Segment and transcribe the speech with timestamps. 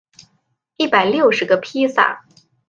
[0.77, 2.25] 一百六十个披萨